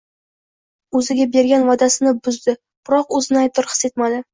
o‘ziga 1.01 1.27
bergan 1.37 1.67
va’dasini 1.69 2.17
buzdi, 2.31 2.59
biroq 2.89 3.19
o‘zini 3.23 3.45
aybdor 3.49 3.75
his 3.75 3.89
etmadi. 3.93 4.25